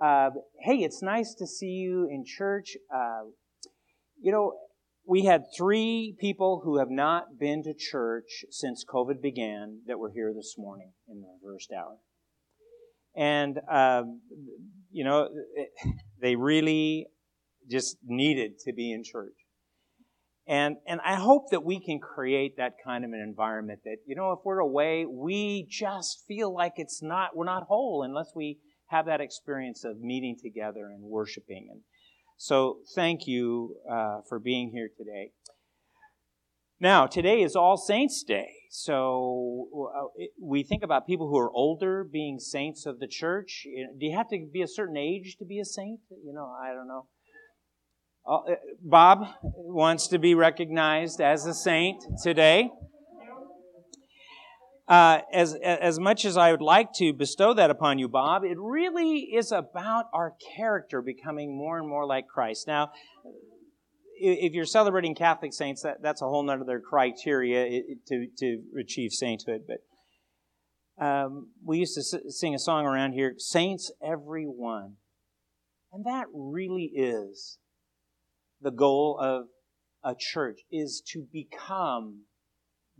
[0.00, 0.30] Uh,
[0.60, 2.76] hey, it's nice to see you in church.
[2.94, 3.28] Uh,
[4.18, 4.54] you know,
[5.06, 10.10] we had three people who have not been to church since COVID began that were
[10.10, 11.98] here this morning in the first hour.
[13.14, 14.20] And, um,
[14.90, 15.28] you know,
[16.22, 17.06] they really
[17.70, 19.34] just needed to be in church.
[20.46, 24.16] And, and I hope that we can create that kind of an environment that, you
[24.16, 28.58] know, if we're away, we just feel like it's not, we're not whole unless we
[28.90, 31.68] have that experience of meeting together and worshiping.
[31.70, 31.80] And
[32.36, 35.30] so thank you uh, for being here today.
[36.80, 38.48] Now, today is All Saints Day.
[38.70, 43.64] So uh, we think about people who are older being saints of the church.
[43.98, 46.00] Do you have to be a certain age to be a saint?
[46.24, 47.06] You know, I don't know.
[48.26, 52.70] Uh, Bob wants to be recognized as a saint today.
[54.90, 58.58] Uh, as, as much as I would like to bestow that upon you, Bob, it
[58.58, 62.66] really is about our character becoming more and more like Christ.
[62.66, 62.90] Now,
[64.16, 69.60] if you're celebrating Catholic saints, that, that's a whole other criteria to, to achieve sainthood.
[69.68, 74.96] But um, we used to sing a song around here, Saints Every One.
[75.92, 77.58] And that really is
[78.60, 79.44] the goal of
[80.02, 82.22] a church is to become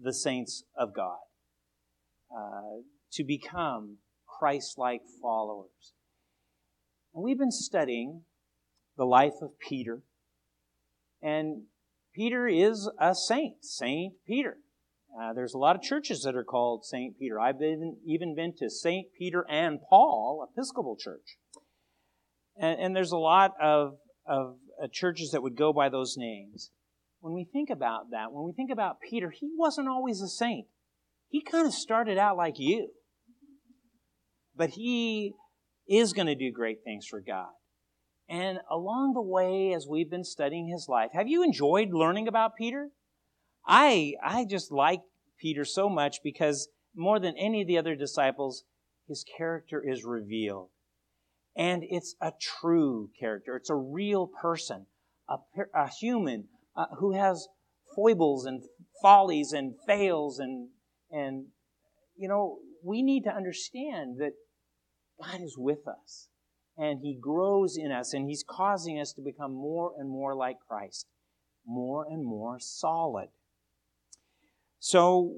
[0.01, 1.19] the saints of God,
[2.35, 5.93] uh, to become Christ like followers.
[7.15, 8.23] And we've been studying
[8.97, 10.03] the life of Peter,
[11.23, 11.63] and
[12.15, 14.59] Peter is a saint, Saint Peter.
[15.19, 17.41] Uh, there's a lot of churches that are called Saint Peter.
[17.41, 21.37] I've been, even been to Saint Peter and Paul Episcopal Church.
[22.57, 26.71] And, and there's a lot of, of uh, churches that would go by those names.
[27.21, 30.67] When we think about that, when we think about Peter, he wasn't always a saint.
[31.31, 32.89] He kind of started out like you.
[34.55, 35.33] But he
[35.89, 37.49] is going to do great things for God.
[38.29, 42.57] And along the way, as we've been studying his life, have you enjoyed learning about
[42.57, 42.91] Peter?
[43.67, 45.01] I, I just like
[45.41, 48.65] Peter so much because more than any of the other disciples,
[49.09, 50.69] his character is revealed.
[51.57, 53.57] And it's a true character.
[53.57, 54.87] It's a real person,
[55.29, 55.37] a,
[55.75, 57.49] a human uh, who has
[57.95, 58.63] foibles and
[59.03, 60.69] follies and fails and,
[61.11, 61.47] and,
[62.17, 64.33] you know, we need to understand that
[65.23, 66.29] God is with us
[66.77, 70.57] and He grows in us and He's causing us to become more and more like
[70.67, 71.07] Christ,
[71.67, 73.29] more and more solid.
[74.79, 75.35] So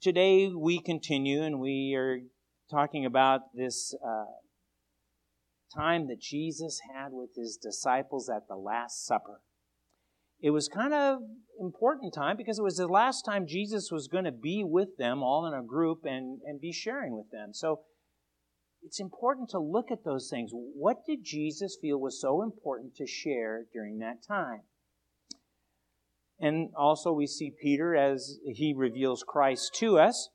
[0.00, 2.20] today we continue and we are
[2.70, 4.24] talking about this uh,
[5.74, 9.40] time that Jesus had with his disciples at the Last Supper.
[10.40, 11.18] It was kind of
[11.58, 15.22] important time because it was the last time Jesus was going to be with them
[15.22, 17.52] all in a group and, and be sharing with them.
[17.52, 17.80] So
[18.82, 20.50] it's important to look at those things.
[20.52, 24.60] What did Jesus feel was so important to share during that time?
[26.38, 30.28] And also, we see Peter as he reveals Christ to us.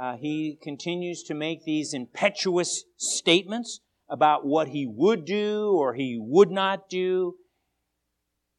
[0.00, 6.18] Uh, he continues to make these impetuous statements about what he would do or he
[6.18, 7.34] would not do.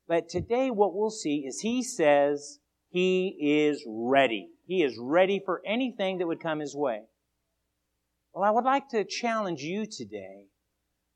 [0.08, 2.60] But today, what we'll see is he says
[2.90, 4.50] he is ready.
[4.66, 7.02] He is ready for anything that would come his way.
[8.34, 10.46] Well, I would like to challenge you today.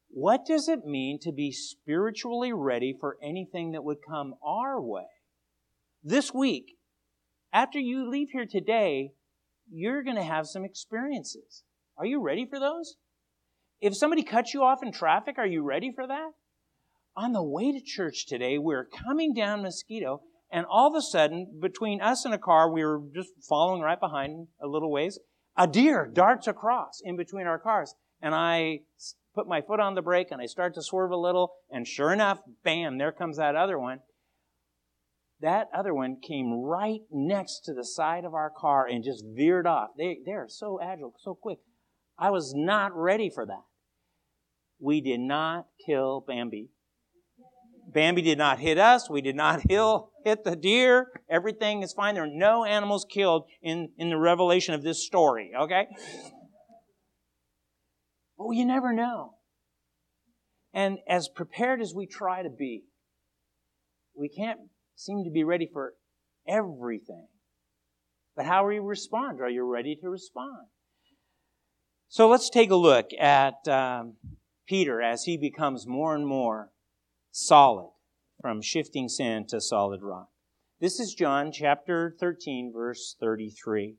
[0.09, 5.07] What does it mean to be spiritually ready for anything that would come our way?
[6.03, 6.77] This week,
[7.53, 9.11] after you leave here today,
[9.71, 11.63] you're going to have some experiences.
[11.97, 12.95] Are you ready for those?
[13.79, 16.31] If somebody cuts you off in traffic, are you ready for that?
[17.15, 21.01] On the way to church today, we were coming down Mosquito, and all of a
[21.01, 25.19] sudden, between us and a car, we were just following right behind a little ways.
[25.57, 28.81] A deer darts across in between our cars, and I
[29.35, 32.13] put my foot on the brake and I start to swerve a little, and sure
[32.13, 33.99] enough, bam, there comes that other one.
[35.41, 39.67] That other one came right next to the side of our car and just veered
[39.67, 39.89] off.
[39.97, 41.59] They, they are so agile, so quick.
[42.17, 43.63] I was not ready for that.
[44.79, 46.69] We did not kill Bambi.
[47.93, 49.09] Bambi did not hit us.
[49.09, 51.07] We did not hit the deer.
[51.29, 52.15] Everything is fine.
[52.15, 55.87] There are no animals killed in, in the revelation of this story, okay?
[58.37, 59.35] But you never know.
[60.73, 62.83] And as prepared as we try to be,
[64.15, 64.59] we can't
[64.95, 65.93] seem to be ready for
[66.47, 67.27] everything.
[68.35, 69.41] But how will you respond?
[69.41, 70.67] Are you ready to respond?
[72.07, 74.15] So let's take a look at um,
[74.67, 76.69] Peter as he becomes more and more
[77.31, 77.91] solid
[78.41, 80.29] from shifting sand to solid rock.
[80.81, 83.95] This is John chapter 13, verse 33.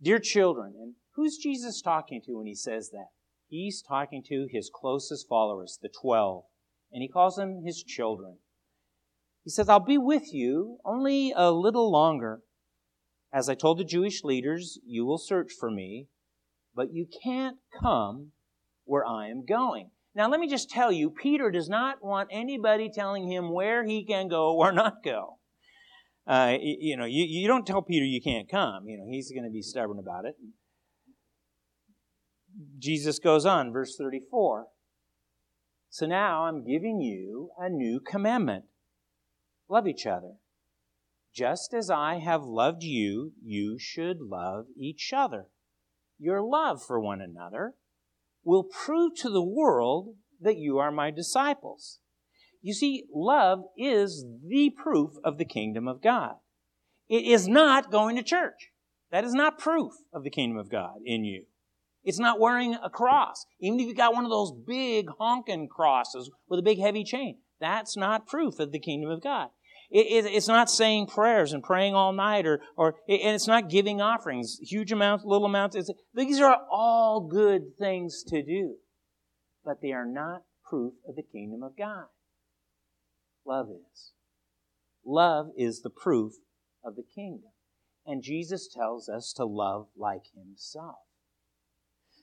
[0.00, 3.08] Dear children, and who's Jesus talking to when he says that?
[3.48, 6.44] He's talking to his closest followers, the 12,
[6.92, 8.38] and he calls them his children.
[9.42, 12.42] He says, I'll be with you only a little longer.
[13.32, 16.08] As I told the Jewish leaders, you will search for me,
[16.74, 18.32] but you can't come
[18.84, 19.90] where I am going.
[20.16, 24.02] Now, let me just tell you, Peter does not want anybody telling him where he
[24.02, 25.38] can go or not go.
[26.26, 28.88] Uh, you know, you, you don't tell Peter you can't come.
[28.88, 30.34] You know, he's going to be stubborn about it.
[32.78, 34.66] Jesus goes on, verse 34.
[35.90, 38.64] So now I'm giving you a new commandment
[39.68, 40.32] love each other.
[41.34, 45.46] Just as I have loved you, you should love each other.
[46.18, 47.74] Your love for one another
[48.46, 51.98] will prove to the world that you are my disciples.
[52.62, 56.36] You see, love is the proof of the kingdom of God.
[57.08, 58.70] It is not going to church.
[59.10, 61.44] That is not proof of the kingdom of God in you.
[62.04, 63.46] It's not wearing a cross.
[63.60, 67.38] Even if you got one of those big honking crosses with a big heavy chain,
[67.60, 69.48] that's not proof of the kingdom of God.
[69.90, 73.70] It, it, it's not saying prayers and praying all night, or, or and it's not
[73.70, 75.76] giving offerings, huge amounts, little amounts.
[75.76, 78.76] It's, these are all good things to do,
[79.64, 82.06] but they are not proof of the kingdom of God.
[83.44, 84.12] Love is.
[85.04, 86.34] Love is the proof
[86.84, 87.50] of the kingdom.
[88.04, 90.96] And Jesus tells us to love like himself.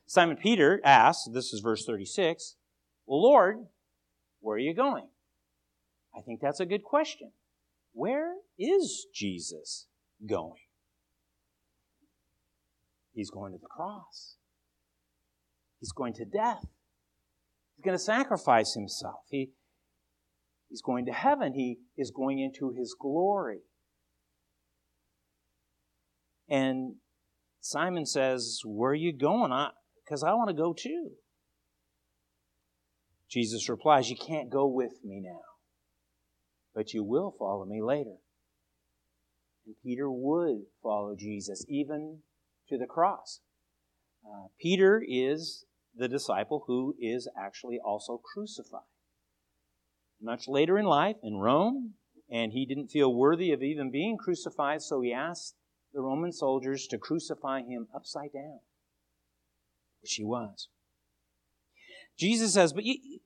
[0.05, 2.55] Simon Peter asks, this is verse 36,
[3.05, 3.57] Well, Lord,
[4.41, 5.07] where are you going?
[6.15, 7.31] I think that's a good question.
[7.93, 9.87] Where is Jesus
[10.27, 10.61] going?
[13.13, 14.35] He's going to the cross.
[15.79, 16.65] He's going to death.
[17.75, 19.21] He's going to sacrifice himself.
[19.29, 19.51] He,
[20.69, 21.53] he's going to heaven.
[21.53, 23.59] He is going into his glory.
[26.49, 26.95] And
[27.61, 29.51] Simon says, Where are you going?
[29.51, 29.69] I,
[30.03, 31.11] because I want to go too.
[33.29, 35.41] Jesus replies, You can't go with me now,
[36.75, 38.15] but you will follow me later.
[39.65, 42.19] And Peter would follow Jesus, even
[42.69, 43.39] to the cross.
[44.25, 45.65] Uh, Peter is
[45.95, 48.81] the disciple who is actually also crucified.
[50.21, 51.93] Much later in life, in Rome,
[52.29, 55.55] and he didn't feel worthy of even being crucified, so he asked
[55.93, 58.59] the Roman soldiers to crucify him upside down
[60.03, 60.67] which he was.
[62.19, 63.19] Jesus says, but you,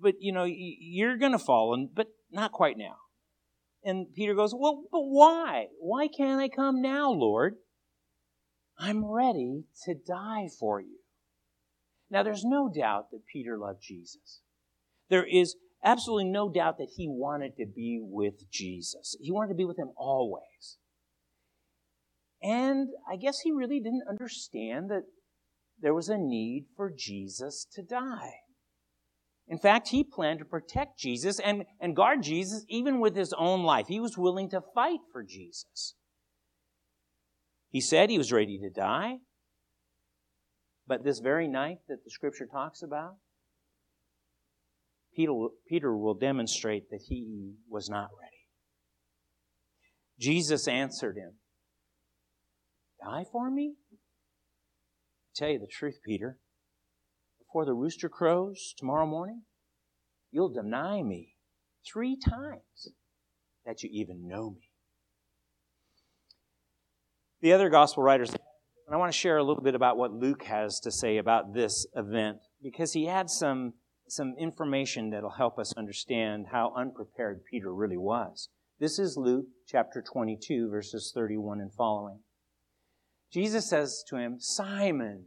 [0.00, 2.96] but you know, you're going to fall, and but not quite now.
[3.82, 5.66] And Peter goes, well, but why?
[5.78, 7.54] Why can't I come now, Lord?
[8.78, 10.98] I'm ready to die for you.
[12.10, 14.40] Now, there's no doubt that Peter loved Jesus.
[15.08, 19.16] There is absolutely no doubt that he wanted to be with Jesus.
[19.20, 20.78] He wanted to be with him always.
[22.42, 25.04] And I guess he really didn't understand that
[25.80, 28.32] there was a need for Jesus to die.
[29.50, 33.64] In fact, he planned to protect Jesus and, and guard Jesus even with his own
[33.64, 33.88] life.
[33.88, 35.96] He was willing to fight for Jesus.
[37.68, 39.16] He said he was ready to die.
[40.86, 43.16] But this very night that the scripture talks about,
[45.16, 45.32] Peter,
[45.68, 48.30] Peter will demonstrate that he was not ready.
[50.18, 51.32] Jesus answered him,
[53.04, 53.74] Die for me?
[55.34, 56.38] tell you the truth, Peter.
[57.40, 59.42] Before the rooster crows tomorrow morning,
[60.30, 61.36] you'll deny me
[61.86, 62.92] three times
[63.64, 64.70] that you even know me.
[67.42, 70.44] The other gospel writers, and I want to share a little bit about what Luke
[70.44, 73.74] has to say about this event because he had some,
[74.08, 78.48] some information that'll help us understand how unprepared Peter really was.
[78.78, 82.20] This is Luke chapter 22, verses 31 and following.
[83.32, 85.26] Jesus says to him, Simon,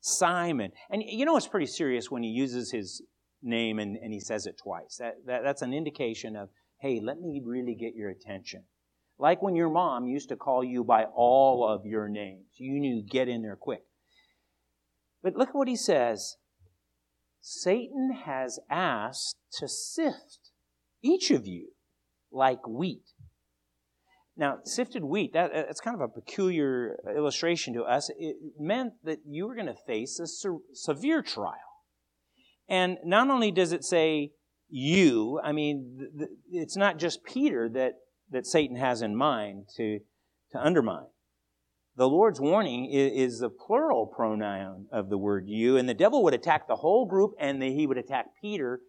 [0.00, 0.72] Simon.
[0.90, 3.02] And you know it's pretty serious when he uses his
[3.44, 4.96] name and, and he says it twice.
[4.98, 6.48] That, that, that's an indication of,
[6.80, 8.64] hey, let me really get your attention.
[9.18, 12.46] Like when your mom used to call you by all of your names.
[12.56, 13.82] You knew, get in there quick.
[15.22, 16.36] But look at what he says.
[17.40, 20.50] Satan has asked to sift
[21.02, 21.68] each of you
[22.32, 23.04] like wheat.
[24.36, 28.10] Now, sifted wheat, that, that's kind of a peculiar illustration to us.
[28.18, 31.73] It meant that you were going to face a se- severe trial.
[32.68, 34.32] And not only does it say
[34.68, 36.08] you, I mean,
[36.50, 37.94] it's not just Peter that,
[38.30, 40.00] that Satan has in mind to,
[40.52, 41.06] to undermine.
[41.96, 46.24] The Lord's warning is, is the plural pronoun of the word you, and the devil
[46.24, 48.80] would attack the whole group, and the, he would attack Peter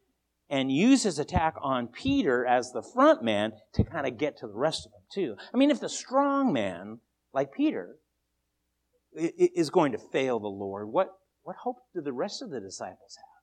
[0.49, 4.47] and use his attack on Peter as the front man to kind of get to
[4.47, 5.35] the rest of them too.
[5.53, 6.99] I mean, if the strong man,
[7.33, 7.97] like Peter,
[9.15, 11.09] is going to fail the Lord, what,
[11.43, 13.34] what hope do the rest of the disciples have?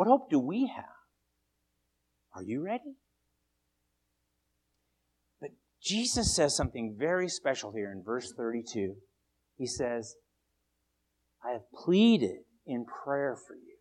[0.00, 0.86] What hope do we have?
[2.34, 2.94] Are you ready?
[5.42, 5.50] But
[5.82, 8.94] Jesus says something very special here in verse 32.
[9.58, 10.14] He says,
[11.44, 13.76] I have pleaded in prayer for you.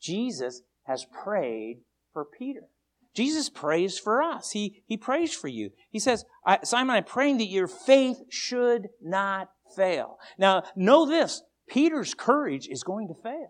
[0.00, 1.78] Jesus has prayed
[2.12, 2.68] for Peter.
[3.12, 4.52] Jesus prays for us.
[4.52, 5.70] He, he prays for you.
[5.90, 6.24] He says,
[6.62, 10.18] Simon, I'm praying that your faith should not fail.
[10.38, 13.48] Now, know this Peter's courage is going to fail,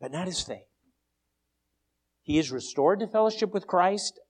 [0.00, 0.68] but not his faith.
[2.22, 4.20] He is restored to fellowship with Christ,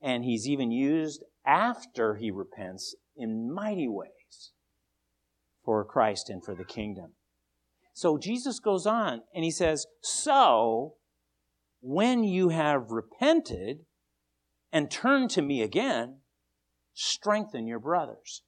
[0.00, 4.52] and he's even used after he repents in mighty ways
[5.64, 7.12] for Christ and for the kingdom.
[7.92, 10.94] So Jesus goes on and he says, So
[11.80, 13.78] when you have repented
[14.72, 16.18] and turned to me again,
[16.94, 18.42] strengthen your brothers.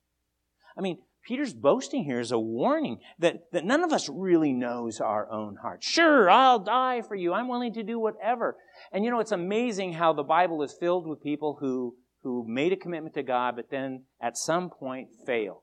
[0.76, 5.00] I mean, Peter's boasting here is a warning that, that none of us really knows
[5.00, 5.82] our own heart.
[5.82, 7.32] Sure, I'll die for you.
[7.32, 8.56] I'm willing to do whatever.
[8.92, 12.72] And you know, it's amazing how the Bible is filled with people who, who made
[12.72, 15.62] a commitment to God, but then at some point failed.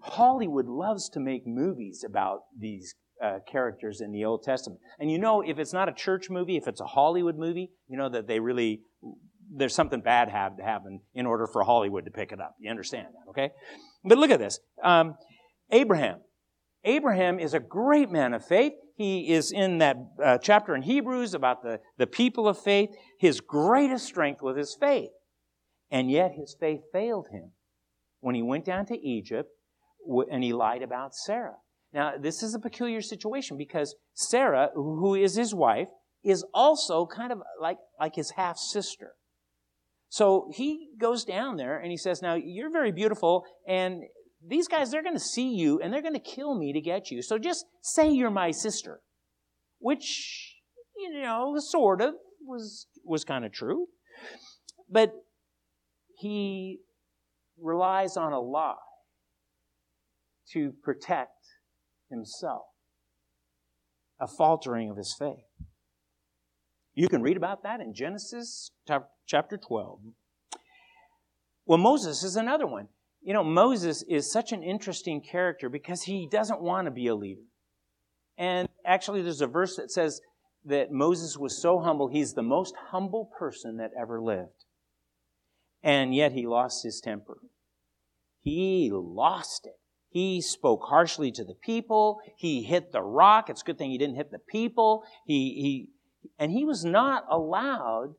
[0.00, 4.80] Hollywood loves to make movies about these uh, characters in the Old Testament.
[4.98, 7.96] And you know, if it's not a church movie, if it's a Hollywood movie, you
[7.96, 8.82] know that they really,
[9.50, 12.54] there's something bad had to happen in order for Hollywood to pick it up.
[12.60, 13.50] You understand that, okay?
[14.08, 14.58] But look at this.
[14.82, 15.14] Um,
[15.70, 16.20] Abraham.
[16.84, 18.72] Abraham is a great man of faith.
[18.96, 22.90] He is in that uh, chapter in Hebrews about the, the people of faith.
[23.18, 25.10] His greatest strength was his faith.
[25.90, 27.52] And yet his faith failed him
[28.20, 29.50] when he went down to Egypt
[30.30, 31.56] and he lied about Sarah.
[31.92, 35.88] Now, this is a peculiar situation because Sarah, who is his wife,
[36.24, 39.12] is also kind of like, like his half sister.
[40.08, 44.04] So he goes down there and he says, Now, you're very beautiful, and
[44.46, 47.10] these guys, they're going to see you and they're going to kill me to get
[47.10, 47.22] you.
[47.22, 49.00] So just say you're my sister,
[49.78, 50.56] which,
[50.96, 53.86] you know, sort of was, was kind of true.
[54.90, 55.12] But
[56.16, 56.78] he
[57.60, 58.74] relies on a lie
[60.52, 61.46] to protect
[62.10, 62.66] himself,
[64.20, 65.44] a faltering of his faith.
[66.94, 68.70] You can read about that in Genesis
[69.28, 70.00] chapter 12.
[71.66, 72.88] Well, Moses is another one.
[73.22, 77.14] You know, Moses is such an interesting character because he doesn't want to be a
[77.14, 77.42] leader.
[78.38, 80.20] And actually, there's a verse that says
[80.64, 84.64] that Moses was so humble, he's the most humble person that ever lived.
[85.82, 87.38] And yet he lost his temper.
[88.40, 89.78] He lost it.
[90.10, 92.20] He spoke harshly to the people.
[92.36, 93.50] He hit the rock.
[93.50, 95.04] It's a good thing he didn't hit the people.
[95.26, 95.88] He,
[96.22, 98.14] he, and he was not allowed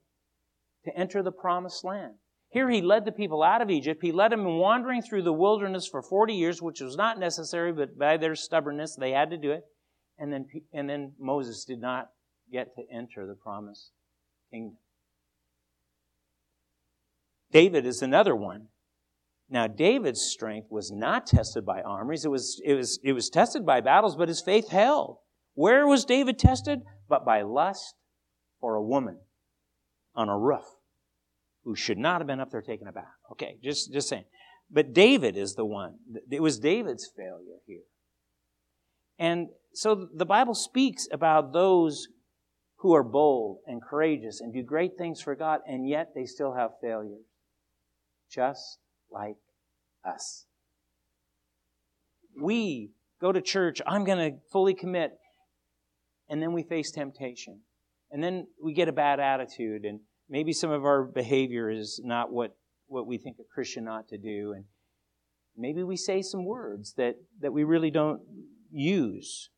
[0.86, 2.14] to enter the promised land.
[2.50, 4.02] Here he led the people out of Egypt.
[4.02, 7.98] He led them wandering through the wilderness for 40 years, which was not necessary, but
[7.98, 9.66] by their stubbornness, they had to do it.
[10.18, 12.10] And then, and then Moses did not
[12.52, 13.92] get to enter the promised
[14.52, 14.78] kingdom.
[17.52, 18.68] David is another one
[19.50, 22.24] now, David's strength was not tested by armies.
[22.24, 25.18] It was, it was, it was tested by battles, but his faith held.
[25.56, 26.82] Where was David tested?
[27.08, 27.96] But by lust
[28.62, 29.18] for a woman
[30.20, 30.66] on a roof
[31.64, 33.06] who should not have been up there taking a bath.
[33.32, 34.26] Okay, just, just saying.
[34.70, 35.96] But David is the one.
[36.30, 37.84] It was David's failure here.
[39.18, 42.10] And so the Bible speaks about those
[42.80, 46.54] who are bold and courageous and do great things for God, and yet they still
[46.54, 47.26] have failures.
[48.30, 49.38] Just like
[50.06, 50.46] us.
[52.40, 55.12] We go to church, I'm going to fully commit,
[56.28, 57.62] and then we face temptation.
[58.12, 62.32] And then we get a bad attitude, and maybe some of our behavior is not
[62.32, 62.56] what,
[62.88, 64.54] what we think a Christian ought to do.
[64.56, 64.66] And
[65.58, 68.22] maybe we say some words that, that we really don't
[68.72, 69.50] use.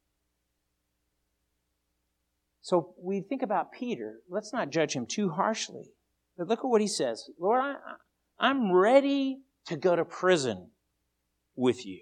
[2.61, 4.19] So we think about Peter.
[4.29, 5.91] Let's not judge him too harshly.
[6.37, 7.75] But look at what he says Lord, I,
[8.39, 10.69] I'm ready to go to prison
[11.55, 12.01] with you.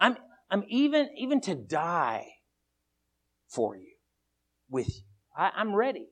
[0.00, 0.16] I'm,
[0.50, 2.26] I'm even, even to die
[3.48, 3.92] for you,
[4.68, 5.02] with you.
[5.36, 6.08] I, I'm ready.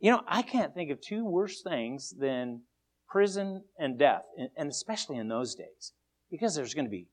[0.00, 2.62] You know, I can't think of two worse things than
[3.08, 4.22] prison and death,
[4.56, 5.92] and especially in those days,
[6.30, 7.08] because there's going to be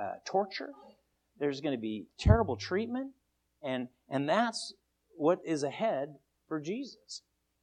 [0.00, 0.70] uh, torture,
[1.38, 3.12] there's going to be terrible treatment,
[3.62, 4.74] and and that's
[5.16, 6.14] what is ahead
[6.48, 7.22] for Jesus.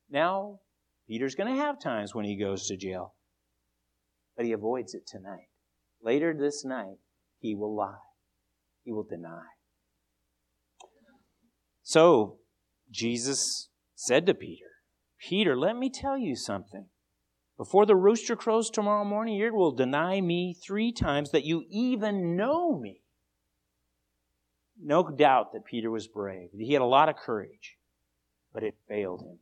[0.10, 0.60] Now,
[1.08, 3.14] Peter's going to have times when he goes to jail
[4.42, 5.50] but he avoids it tonight.
[6.02, 6.98] Later this night,
[7.40, 7.94] he will lie,
[8.84, 9.44] he will deny.
[11.84, 12.38] So,
[12.90, 13.70] Jesus
[14.04, 14.66] said to Peter,
[15.20, 16.88] Peter, let me tell you something.
[17.56, 22.36] Before the rooster crows tomorrow morning, you will deny me three times that you even
[22.36, 23.04] know me.
[24.84, 26.50] no doubt that Peter was brave.
[26.58, 27.78] He had a lot of courage,
[28.52, 29.38] but it failed him.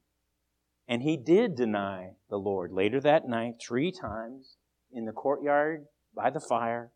[0.89, 4.57] And he did deny the Lord later that night, three times,
[4.91, 6.91] in the courtyard by the fire.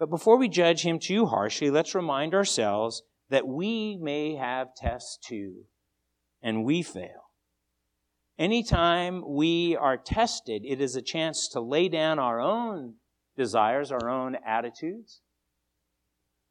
[0.00, 5.16] But before we judge him too harshly, let's remind ourselves that we may have tests
[5.22, 5.66] too,
[6.42, 7.30] and we fail.
[8.38, 12.94] Anytime we are tested, it is a chance to lay down our own
[13.36, 15.20] desires, our own attitudes,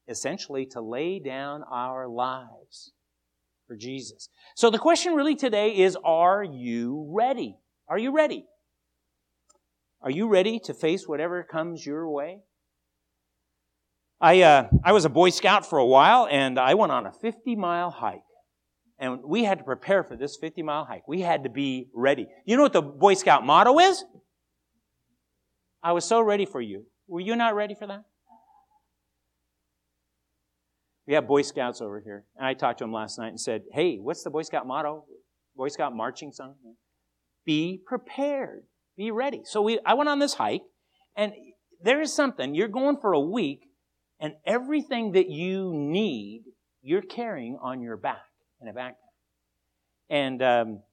[0.07, 2.91] essentially to lay down our lives
[3.67, 4.29] for Jesus.
[4.55, 7.57] So the question really today is Are you ready?
[7.87, 8.45] Are you ready?
[10.01, 12.39] Are you ready to face whatever comes your way?
[14.19, 17.11] I, uh, I was a Boy Scout for a while and I went on a
[17.11, 18.21] 50 mile hike.
[18.99, 21.07] And we had to prepare for this 50 mile hike.
[21.07, 22.27] We had to be ready.
[22.45, 24.03] You know what the Boy Scout motto is?
[25.83, 26.85] I was so ready for you.
[27.07, 28.03] Were you not ready for that?
[31.05, 32.25] We have Boy Scouts over here.
[32.35, 35.05] And I talked to them last night and said, Hey, what's the Boy Scout motto?
[35.55, 36.55] Boy Scout marching song?
[37.45, 38.63] Be prepared.
[38.97, 39.41] Be ready.
[39.45, 40.63] So we, I went on this hike,
[41.15, 41.33] and
[41.81, 42.55] there is something.
[42.55, 43.61] You're going for a week,
[44.19, 46.43] and everything that you need,
[46.81, 48.26] you're carrying on your back
[48.61, 48.95] in a backpack.
[50.09, 50.83] And um,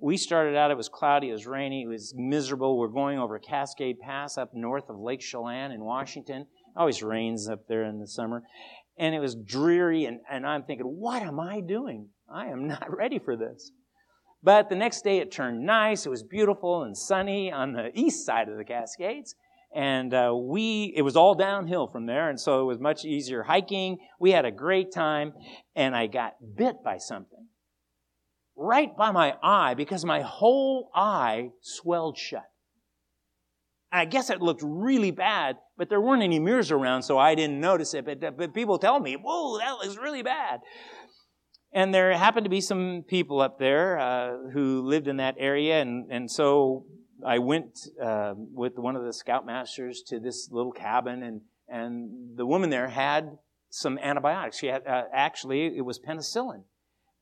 [0.00, 2.78] we started out, it was cloudy, it was rainy, it was miserable.
[2.78, 6.42] We're going over Cascade Pass up north of Lake Chelan in Washington.
[6.42, 6.46] It
[6.78, 8.42] always rains up there in the summer
[8.98, 12.08] and it was dreary, and, and I'm thinking, what am I doing?
[12.32, 13.72] I am not ready for this.
[14.42, 16.04] But the next day it turned nice.
[16.04, 19.36] It was beautiful and sunny on the east side of the Cascades.
[19.74, 23.42] And uh, we, it was all downhill from there, and so it was much easier
[23.42, 23.98] hiking.
[24.20, 25.32] We had a great time,
[25.74, 27.48] and I got bit by something
[28.56, 32.44] right by my eye because my whole eye swelled shut.
[33.90, 37.60] I guess it looked really bad, but there weren't any mirrors around, so I didn't
[37.60, 38.06] notice it.
[38.06, 40.60] But, but people tell me, whoa, that looks really bad.
[41.74, 45.80] And there happened to be some people up there uh, who lived in that area,
[45.80, 46.86] and, and so
[47.26, 52.46] I went uh, with one of the scoutmasters to this little cabin, and, and the
[52.46, 53.38] woman there had
[53.70, 54.58] some antibiotics.
[54.58, 56.64] She had, uh, actually, it was penicillin.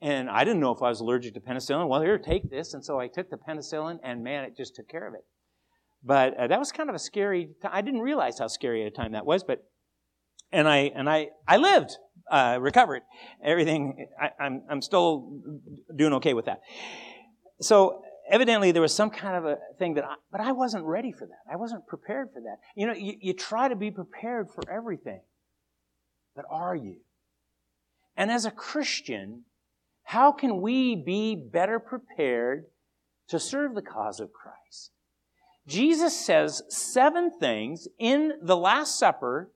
[0.03, 1.89] And I didn't know if I was allergic to penicillin.
[1.89, 2.73] Well, here, take this.
[2.73, 5.25] And so I took the penicillin, and man, it just took care of it.
[6.03, 7.51] But uh, that was kind of a scary.
[7.61, 9.45] T- I didn't realize how scary a time that was.
[9.45, 9.63] But
[10.51, 11.99] and I and I I lived,
[12.31, 13.03] uh, recovered,
[13.45, 14.09] everything.
[14.21, 15.41] I, I'm I'm still
[15.95, 16.61] doing okay with that.
[17.61, 21.12] So evidently there was some kind of a thing that I, but I wasn't ready
[21.12, 21.53] for that.
[21.53, 22.57] I wasn't prepared for that.
[22.75, 25.21] You know, you, you try to be prepared for everything,
[26.35, 26.97] but are you?
[28.16, 29.45] And as a Christian,
[30.05, 32.64] how can we be better prepared
[33.29, 34.90] to serve the cause of Christ?
[35.66, 39.53] Jesus says seven things in the Last Supper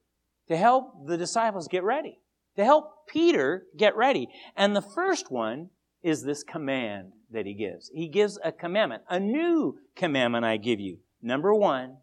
[0.49, 2.21] to help the disciples get ready,
[2.57, 4.29] to help Peter get ready.
[4.57, 5.71] And the first one
[6.03, 7.91] is this command that he gives.
[7.95, 10.99] He gives a commandment, a new commandment I give you.
[11.23, 11.99] Number one,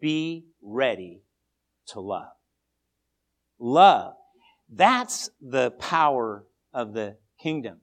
[0.00, 1.22] be ready
[1.88, 2.32] to love.
[3.58, 4.14] Love.
[4.70, 7.78] That's the power of the kingdom.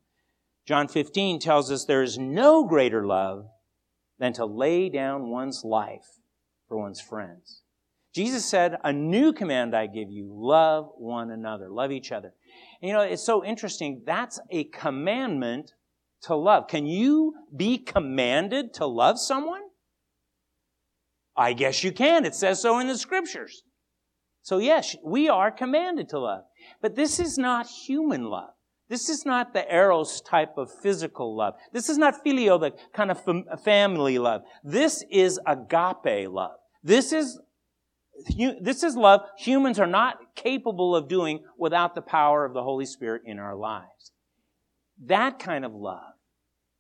[0.65, 3.47] John 15 tells us there is no greater love
[4.19, 6.19] than to lay down one's life
[6.67, 7.61] for one's friends.
[8.13, 12.33] Jesus said, A new command I give you love one another, love each other.
[12.81, 14.03] And you know, it's so interesting.
[14.05, 15.73] That's a commandment
[16.25, 16.67] to love.
[16.67, 19.61] Can you be commanded to love someone?
[21.37, 22.25] I guess you can.
[22.25, 23.63] It says so in the scriptures.
[24.41, 26.43] So, yes, we are commanded to love.
[26.81, 28.51] But this is not human love.
[28.87, 31.55] This is not the eros type of physical love.
[31.73, 33.19] This is not phileo, the kind of
[33.63, 34.43] family love.
[34.63, 36.57] This is agape love.
[36.83, 37.39] This is,
[38.61, 42.85] this is love humans are not capable of doing without the power of the Holy
[42.85, 44.11] Spirit in our lives.
[45.03, 46.14] That kind of love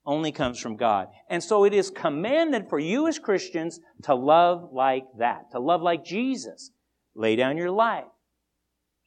[0.05, 1.07] only comes from God.
[1.29, 5.81] And so it is commanded for you as Christians to love like that, to love
[5.81, 6.71] like Jesus.
[7.15, 8.05] Lay down your life.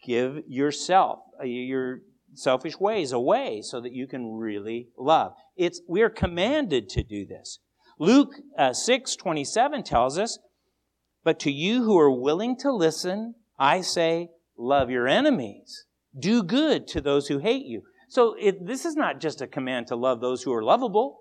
[0.04, 2.00] Give yourself, uh, your,
[2.34, 5.32] selfish ways away so that you can really love.
[5.56, 7.58] It's, we are commanded to do this.
[7.98, 10.38] Luke uh, 6 27 tells us,
[11.24, 15.84] But to you who are willing to listen, I say, love your enemies.
[16.18, 17.82] Do good to those who hate you.
[18.08, 21.20] So it, this is not just a command to love those who are lovable.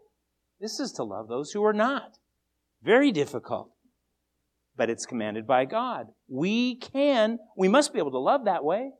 [0.59, 2.17] This is to love those who are not.
[2.81, 3.71] Very difficult.
[4.75, 6.07] But it's commanded by God.
[6.29, 8.91] We can, we must be able to love that way.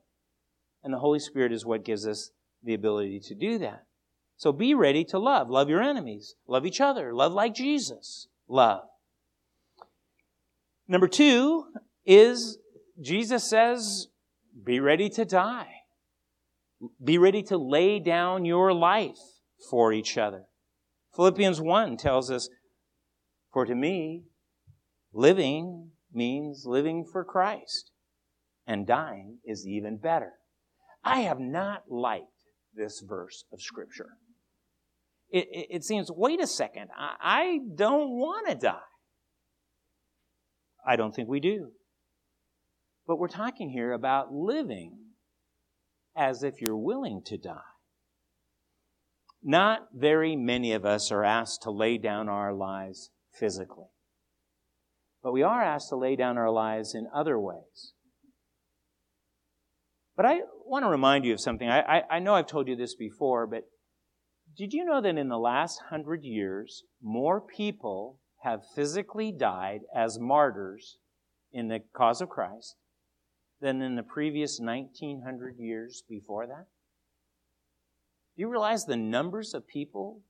[0.84, 2.30] And the Holy Spirit is what gives us
[2.62, 3.84] the ability to do that.
[4.36, 5.50] So be ready to love.
[5.50, 6.34] Love your enemies.
[6.46, 7.14] Love each other.
[7.14, 8.28] Love like Jesus.
[8.48, 8.82] Love.
[10.86, 11.64] Number two
[12.06, 12.58] is
[13.00, 14.08] Jesus says,
[14.64, 15.77] be ready to die.
[17.02, 19.18] Be ready to lay down your life
[19.70, 20.44] for each other.
[21.14, 22.48] Philippians 1 tells us,
[23.52, 24.24] For to me,
[25.12, 27.90] living means living for Christ,
[28.66, 30.32] and dying is even better.
[31.02, 32.26] I have not liked
[32.74, 34.10] this verse of Scripture.
[35.30, 38.78] It, it, it seems, wait a second, I, I don't want to die.
[40.86, 41.72] I don't think we do.
[43.06, 44.98] But we're talking here about living
[46.18, 47.60] as if you're willing to die.
[49.42, 53.86] Not very many of us are asked to lay down our lives physically.
[55.22, 57.92] But we are asked to lay down our lives in other ways.
[60.16, 61.68] But I want to remind you of something.
[61.68, 63.62] I, I, I, know I've told you this before, but
[64.56, 70.18] did you know that in the last hundred years, more people have physically died as
[70.18, 70.98] martyrs
[71.52, 72.74] in the cause of Christ
[73.60, 76.66] than in the previous 1900 years before that?
[78.36, 80.20] Do you realize the numbers of people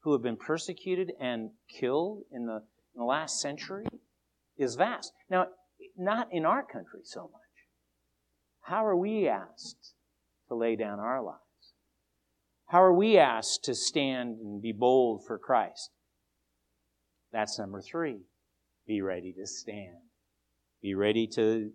[0.00, 3.86] who have been persecuted and killed in the, in the last century
[4.56, 5.12] is vast?
[5.30, 5.46] Now,
[5.96, 7.40] not in our country so much.
[8.62, 9.94] How are we asked
[10.48, 11.38] to lay down our lives?
[12.66, 15.90] How are we asked to stand and be bold for Christ?
[17.32, 18.20] That's number three.
[18.86, 19.98] Be ready to stand.
[20.80, 21.70] Be ready to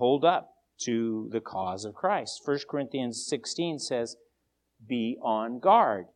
[0.00, 2.40] hold up to the cause of Christ.
[2.44, 4.16] 1 Corinthians 16 says,
[4.88, 6.06] Be on guard,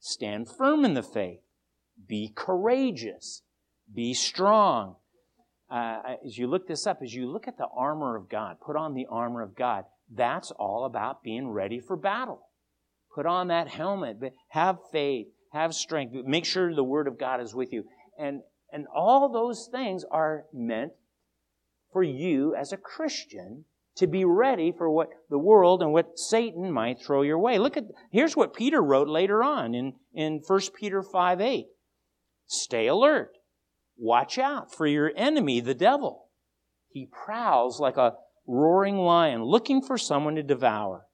[0.00, 1.38] stand firm in the faith,
[2.08, 3.42] be courageous,
[3.92, 4.96] be strong.
[5.70, 8.76] Uh, as you look this up, as you look at the armor of God, put
[8.76, 12.42] on the armor of God, that's all about being ready for battle.
[13.14, 17.54] Put on that helmet, have faith, have strength, make sure the word of God is
[17.54, 17.84] with you.
[18.18, 20.92] And, and all those things are meant
[21.92, 23.64] for you as a Christian
[23.96, 27.58] to be ready for what the world and what Satan might throw your way.
[27.58, 31.66] Look at, here's what Peter wrote later on in, in 1 Peter 5 8.
[32.46, 33.36] Stay alert.
[33.96, 36.28] Watch out for your enemy, the devil.
[36.88, 38.14] He prowls like a
[38.46, 41.06] roaring lion looking for someone to devour.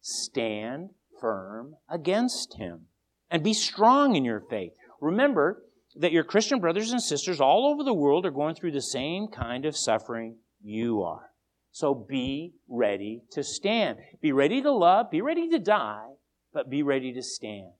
[0.00, 0.90] Stand
[1.20, 2.86] firm against him
[3.30, 4.72] and be strong in your faith.
[5.00, 5.62] Remember,
[5.96, 9.28] that your Christian brothers and sisters all over the world are going through the same
[9.28, 11.30] kind of suffering you are.
[11.70, 13.98] So be ready to stand.
[14.20, 16.06] Be ready to love, be ready to die,
[16.52, 17.72] but be ready to stand.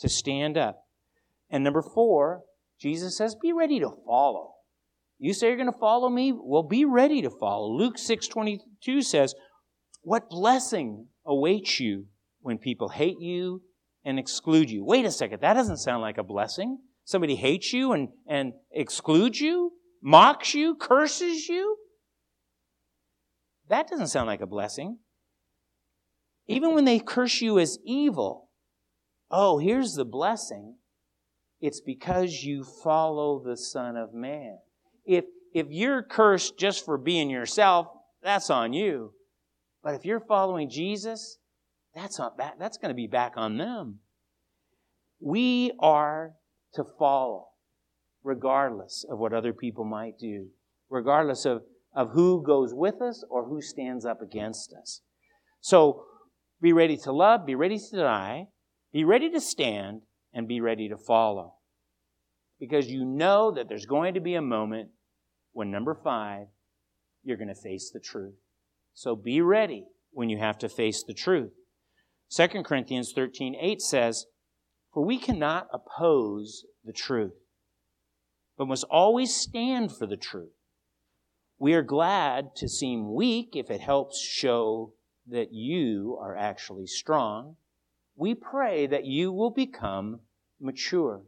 [0.00, 0.86] To stand up.
[1.50, 2.42] And number four,
[2.78, 4.54] Jesus says, be ready to follow.
[5.18, 6.32] You say you're going to follow me?
[6.32, 7.72] Well, be ready to follow.
[7.72, 9.34] Luke 6:22 says,
[10.02, 12.06] "What blessing awaits you
[12.40, 13.62] when people hate you
[14.04, 17.92] and exclude you?" Wait a second, that doesn't sound like a blessing somebody hates you
[17.92, 21.78] and, and excludes you, mocks you, curses you,
[23.70, 24.98] that doesn't sound like a blessing.
[26.46, 28.50] Even when they curse you as evil,
[29.30, 30.76] oh, here's the blessing.
[31.62, 34.58] It's because you follow the Son of Man.
[35.06, 37.86] If, if you're cursed just for being yourself,
[38.22, 39.14] that's on you.
[39.82, 41.38] But if you're following Jesus,
[41.94, 44.00] that's, that, that's going to be back on them.
[45.20, 46.34] We are
[46.74, 47.48] to follow,
[48.22, 50.48] regardless of what other people might do,
[50.88, 51.62] regardless of,
[51.94, 55.02] of who goes with us or who stands up against us.
[55.60, 56.04] So
[56.60, 58.48] be ready to love, be ready to die,
[58.92, 60.02] be ready to stand,
[60.32, 61.54] and be ready to follow.
[62.60, 64.90] Because you know that there's going to be a moment
[65.52, 66.46] when, number five,
[67.22, 68.34] you're going to face the truth.
[68.94, 71.52] So be ready when you have to face the truth.
[72.30, 74.26] 2 Corinthians 13 8 says,
[74.98, 77.36] for we cannot oppose the truth,
[78.56, 80.56] but must always stand for the truth.
[81.56, 84.94] We are glad to seem weak if it helps show
[85.28, 87.54] that you are actually strong.
[88.16, 90.22] We pray that you will become
[90.60, 91.22] mature.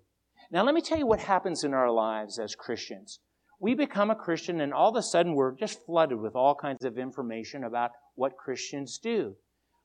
[0.51, 3.21] Now, let me tell you what happens in our lives as Christians.
[3.61, 6.85] We become a Christian, and all of a sudden, we're just flooded with all kinds
[6.85, 9.37] of information about what Christians do.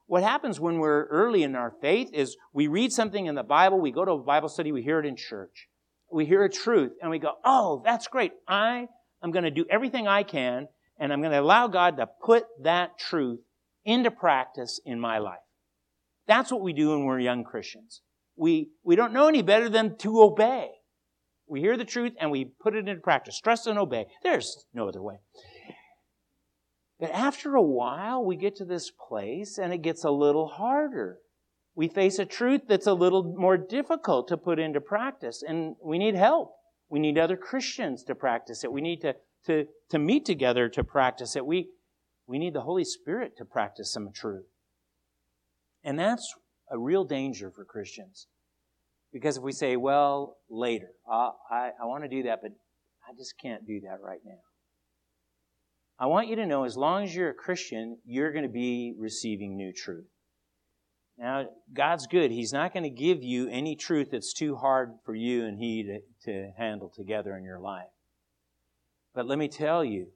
[0.07, 3.79] What happens when we're early in our faith is we read something in the Bible,
[3.79, 5.67] we go to a Bible study, we hear it in church.
[6.11, 8.31] We hear a truth and we go, oh, that's great.
[8.47, 8.87] I
[9.23, 10.67] am going to do everything I can
[10.99, 13.39] and I'm going to allow God to put that truth
[13.83, 15.39] into practice in my life.
[16.27, 18.01] That's what we do when we're young Christians.
[18.35, 20.69] We, we don't know any better than to obey.
[21.47, 23.39] We hear the truth and we put it into practice.
[23.39, 24.05] Trust and obey.
[24.23, 25.15] There's no other way.
[26.99, 31.19] But after a while, we get to this place and it gets a little harder.
[31.75, 35.97] We face a truth that's a little more difficult to put into practice, and we
[35.97, 36.53] need help.
[36.89, 38.71] We need other Christians to practice it.
[38.71, 39.15] We need to,
[39.47, 41.45] to, to meet together to practice it.
[41.45, 41.69] We,
[42.27, 44.47] We need the Holy Spirit to practice some truth.
[45.83, 46.33] And that's
[46.71, 48.27] a real danger for Christians.
[49.11, 52.51] Because if we say, well, later, uh, I, I want to do that, but
[53.07, 54.41] I just can't do that right now.
[55.97, 58.93] I want you to know as long as you're a Christian, you're going to be
[58.97, 60.07] receiving new truth.
[61.17, 62.31] Now, God's good.
[62.31, 65.83] He's not going to give you any truth that's too hard for you and He
[65.83, 67.87] to, to handle together in your life.
[69.13, 70.07] But let me tell you,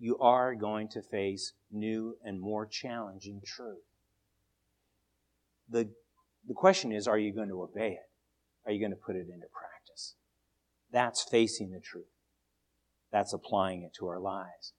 [0.00, 3.84] you are going to face new and more challenging truth.
[5.70, 5.88] The,
[6.48, 8.10] the question is, are you going to obey it?
[8.66, 10.14] Are you going to put it into practice?
[10.90, 12.06] That's facing the truth.
[13.14, 14.72] That's applying it to our lives.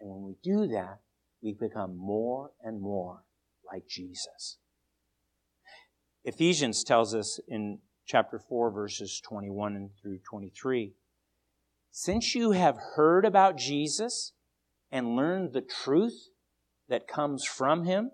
[0.00, 1.00] And when we do that,
[1.42, 3.24] we become more and more
[3.70, 4.56] like Jesus.
[6.24, 10.94] Ephesians tells us in chapter 4, verses 21 through 23
[11.90, 14.32] Since you have heard about Jesus
[14.90, 16.30] and learned the truth
[16.88, 18.12] that comes from him,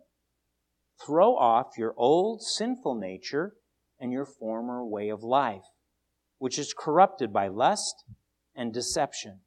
[1.07, 3.55] throw off your old sinful nature
[4.01, 5.67] and your former way of life,
[6.39, 8.03] which is corrupted by lust
[8.57, 9.43] and deception.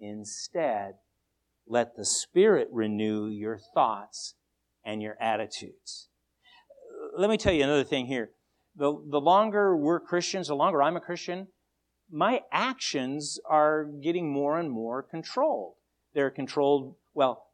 [0.00, 0.94] Instead,
[1.66, 4.34] let the Spirit renew your thoughts
[4.84, 6.08] and your attitudes.
[7.16, 8.30] Let me tell you another thing here.
[8.76, 11.48] The, the longer we're Christians, the longer I'm a Christian,
[12.10, 15.74] my actions are getting more and more controlled.
[16.14, 17.44] They're controlled, well,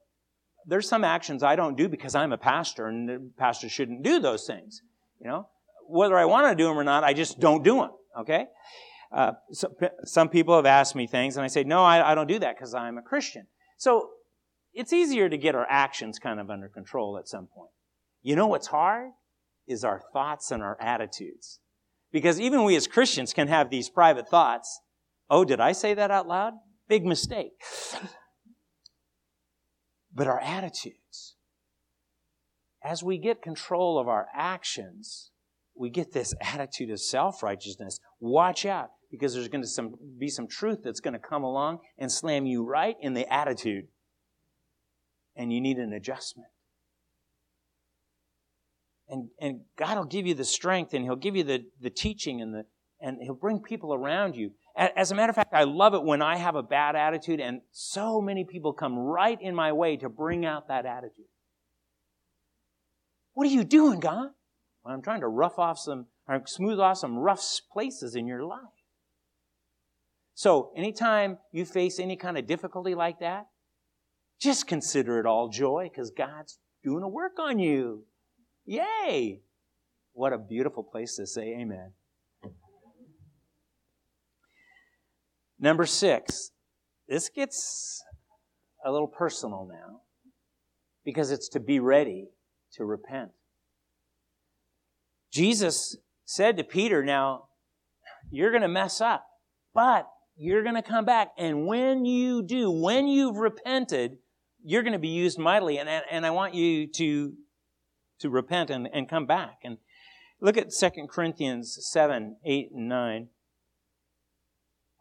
[0.66, 4.20] there's some actions I don't do because I'm a pastor and the pastor shouldn't do
[4.20, 4.82] those things.
[5.20, 5.48] You know,
[5.88, 7.90] whether I want to do them or not, I just don't do them.
[8.20, 8.46] Okay?
[9.14, 9.72] Uh, so,
[10.04, 12.56] some people have asked me things and I say, no, I, I don't do that
[12.56, 13.46] because I'm a Christian.
[13.76, 14.10] So
[14.72, 17.70] it's easier to get our actions kind of under control at some point.
[18.22, 19.10] You know what's hard?
[19.68, 21.60] Is our thoughts and our attitudes.
[22.12, 24.80] Because even we as Christians can have these private thoughts.
[25.30, 26.54] Oh, did I say that out loud?
[26.88, 27.52] Big mistake.
[30.14, 31.36] but our attitudes.
[32.82, 35.30] As we get control of our actions,
[35.76, 37.98] we get this attitude of self righteousness.
[38.20, 42.10] Watch out, because there's going to be some truth that's going to come along and
[42.10, 43.88] slam you right in the attitude.
[45.36, 46.48] And you need an adjustment.
[49.08, 52.40] And, and God will give you the strength and He'll give you the, the teaching
[52.40, 52.64] and, the,
[53.00, 56.20] and He'll bring people around you as a matter of fact, I love it when
[56.20, 60.08] I have a bad attitude and so many people come right in my way to
[60.08, 61.26] bring out that attitude.
[63.34, 64.30] What are you doing, God?
[64.84, 68.42] Well, I'm trying to rough off some, or smooth off some rough places in your
[68.44, 68.60] life.
[70.34, 73.46] So, anytime you face any kind of difficulty like that,
[74.40, 78.04] just consider it all joy because God's doing a work on you.
[78.66, 79.40] Yay!
[80.12, 81.92] What a beautiful place to say amen.
[85.58, 86.50] Number six,
[87.08, 88.02] this gets
[88.84, 90.00] a little personal now
[91.04, 92.28] because it's to be ready
[92.72, 93.30] to repent.
[95.30, 97.44] Jesus said to Peter, Now,
[98.30, 99.26] you're going to mess up,
[99.74, 101.32] but you're going to come back.
[101.38, 104.18] And when you do, when you've repented,
[104.64, 105.78] you're going to be used mightily.
[105.78, 107.34] And, and I want you to,
[108.20, 109.58] to repent and, and come back.
[109.62, 109.78] And
[110.40, 113.28] look at 2 Corinthians 7, 8, and 9.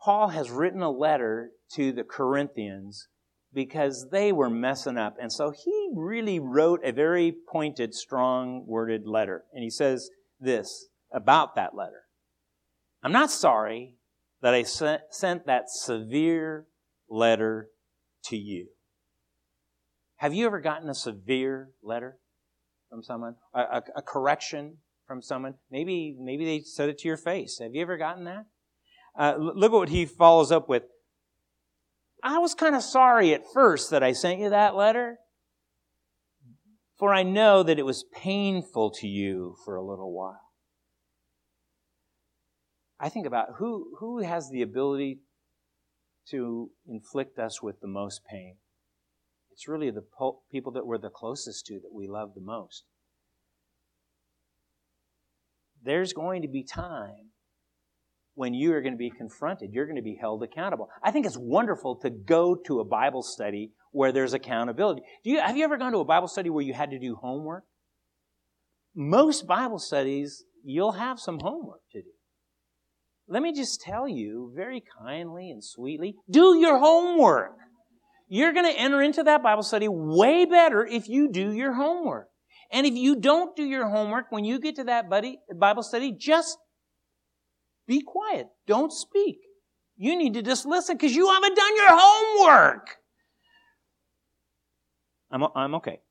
[0.04, 3.08] Paul has written a letter to the Corinthians
[3.54, 5.16] because they were messing up.
[5.22, 9.46] And so he really wrote a very pointed, strong worded letter.
[9.54, 12.02] And he says this about that letter
[13.04, 13.96] I'm not sorry
[14.44, 16.68] that I sent that severe
[17.10, 17.70] letter
[18.26, 18.68] to you.
[20.18, 22.18] Have you ever gotten a severe letter
[22.90, 23.36] from someone?
[23.56, 25.56] A, a, a correction from someone?
[25.72, 27.60] Maybe, maybe they said it to your face.
[27.62, 28.46] Have you ever gotten that?
[29.18, 30.84] Uh, look at what he follows up with.
[32.22, 35.20] I was kind of sorry at first that I sent you that letter,
[37.00, 40.43] for I know that it was painful to you for a little while.
[43.04, 45.20] I think about who, who has the ability
[46.30, 48.56] to inflict us with the most pain.
[49.52, 52.86] It's really the po- people that we're the closest to that we love the most.
[55.84, 57.32] There's going to be time
[58.36, 59.72] when you are going to be confronted.
[59.74, 60.88] You're going to be held accountable.
[61.04, 65.02] I think it's wonderful to go to a Bible study where there's accountability.
[65.26, 67.16] Do you, have you ever gone to a Bible study where you had to do
[67.16, 67.66] homework?
[68.96, 72.10] Most Bible studies, you'll have some homework to do.
[73.28, 77.56] Let me just tell you very kindly and sweetly do your homework.
[78.28, 82.28] You're going to enter into that Bible study way better if you do your homework.
[82.72, 86.12] And if you don't do your homework, when you get to that buddy Bible study,
[86.12, 86.58] just
[87.88, 88.48] be quiet.
[88.66, 89.38] Don't speak.
[89.96, 92.88] You need to just listen because you haven't done your homework.
[95.32, 96.02] I'm, I'm okay.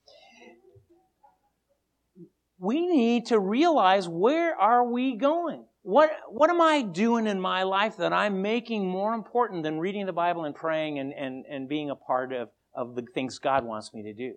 [2.59, 5.65] We need to realize where are we going?
[5.83, 10.07] What, what am I doing in my life that I'm making more important than reading
[10.07, 13.65] the Bible and praying and, and, and being a part of, of the things God
[13.65, 14.35] wants me to do?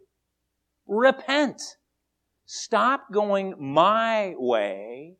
[0.87, 1.61] Repent.
[2.45, 5.17] Stop going my way,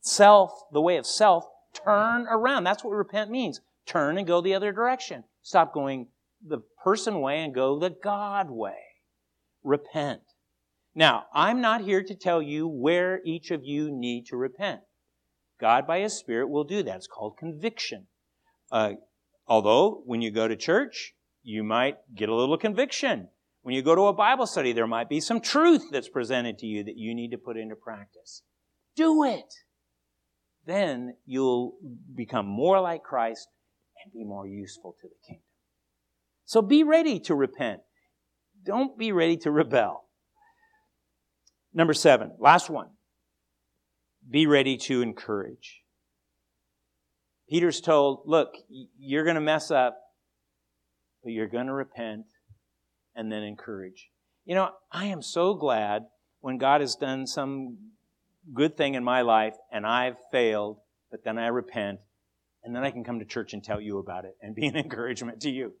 [0.00, 1.44] self, the way of self.
[1.84, 2.64] Turn around.
[2.64, 3.60] That's what repent means.
[3.84, 5.24] Turn and go the other direction.
[5.42, 6.08] Stop going
[6.44, 8.78] the person way and go the God way.
[9.62, 10.22] Repent.
[10.94, 14.80] Now, I'm not here to tell you where each of you need to repent.
[15.60, 16.96] God, by His Spirit, will do that.
[16.96, 18.06] It's called conviction.
[18.70, 18.94] Uh,
[19.46, 23.28] although, when you go to church, you might get a little conviction.
[23.62, 26.66] When you go to a Bible study, there might be some truth that's presented to
[26.66, 28.42] you that you need to put into practice.
[28.94, 29.52] Do it.
[30.66, 31.74] Then you'll
[32.14, 33.48] become more like Christ
[34.04, 35.42] and be more useful to the kingdom.
[36.44, 37.80] So be ready to repent.
[38.64, 40.04] Don't be ready to rebel.
[41.72, 42.88] Number seven, last one.
[44.28, 45.82] Be ready to encourage.
[47.48, 48.54] Peter's told, look,
[48.98, 49.96] you're going to mess up,
[51.22, 52.26] but you're going to repent
[53.14, 54.10] and then encourage.
[54.44, 56.06] You know, I am so glad
[56.40, 57.78] when God has done some
[58.52, 60.78] good thing in my life and I've failed,
[61.10, 62.00] but then I repent,
[62.64, 64.76] and then I can come to church and tell you about it and be an
[64.76, 65.72] encouragement to you.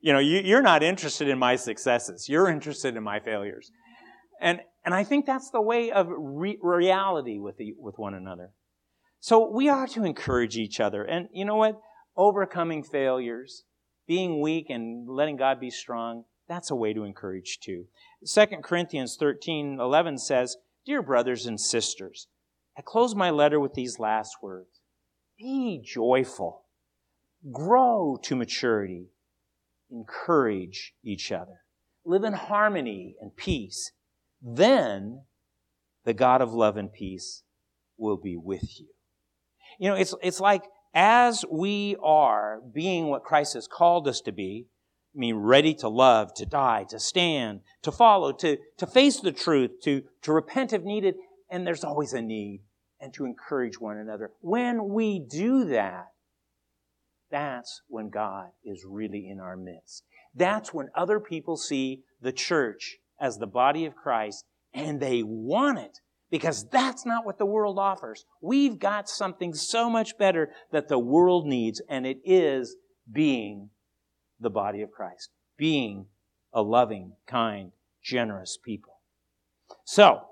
[0.00, 2.26] You know, you, are not interested in my successes.
[2.26, 3.70] You're interested in my failures.
[4.40, 8.52] And, and I think that's the way of re- reality with, the, with one another.
[9.20, 11.04] So we are to encourage each other.
[11.04, 11.78] And you know what?
[12.16, 13.64] Overcoming failures,
[14.08, 17.84] being weak and letting God be strong, that's a way to encourage too.
[18.26, 22.26] 2 Corinthians 13 11 says, Dear brothers and sisters,
[22.76, 24.80] I close my letter with these last words
[25.38, 26.64] Be joyful,
[27.52, 29.10] grow to maturity,
[29.90, 31.60] encourage each other,
[32.04, 33.92] live in harmony and peace
[34.42, 35.22] then
[36.04, 37.42] the God of love and peace
[37.96, 38.88] will be with you.
[39.78, 44.32] You know, it's, it's like as we are being what Christ has called us to
[44.32, 44.66] be,
[45.14, 49.32] I mean, ready to love, to die, to stand, to follow, to, to face the
[49.32, 51.16] truth, to, to repent if needed,
[51.50, 52.62] and there's always a need,
[53.00, 54.30] and to encourage one another.
[54.40, 56.08] When we do that,
[57.30, 60.04] that's when God is really in our midst.
[60.34, 65.78] That's when other people see the church as the body of Christ, and they want
[65.78, 65.98] it
[66.30, 68.24] because that's not what the world offers.
[68.40, 72.76] We've got something so much better that the world needs, and it is
[73.10, 73.70] being
[74.38, 76.06] the body of Christ, being
[76.52, 78.94] a loving, kind, generous people.
[79.84, 80.22] So,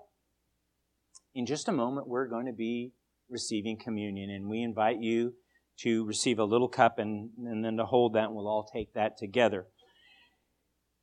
[1.35, 2.93] in just a moment, we're going to be
[3.29, 5.35] receiving communion, and we invite you
[5.81, 8.95] to receive a little cup and, and then to hold that, and we'll all take
[8.95, 9.67] that together.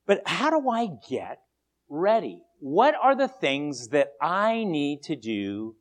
[0.06, 1.39] But how do I get
[1.89, 2.41] ready?
[2.60, 5.76] What are the things that I need to do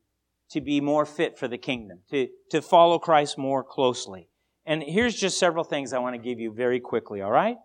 [0.51, 4.29] to be more fit for the kingdom, to, to follow Christ more closely?
[4.65, 7.57] And here's just several things I want to give you very quickly, all right?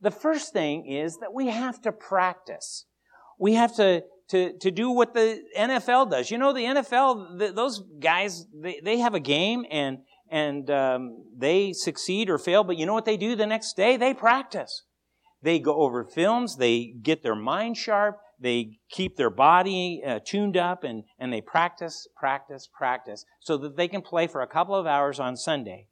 [0.00, 2.86] The first thing is that we have to practice.
[3.38, 6.30] We have to, to, to do what the NFL does.
[6.30, 11.24] You know, the NFL, the, those guys, they, they have a game and, and um,
[11.36, 13.96] they succeed or fail, but you know what they do the next day?
[13.96, 14.82] They practice.
[15.44, 20.56] They go over films, they get their mind sharp, they keep their body uh, tuned
[20.56, 24.74] up, and, and they practice, practice, practice so that they can play for a couple
[24.74, 25.88] of hours on Sunday.